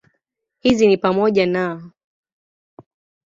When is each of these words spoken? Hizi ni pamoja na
Hizi 0.59 0.87
ni 0.87 0.97
pamoja 0.97 1.45
na 1.45 1.91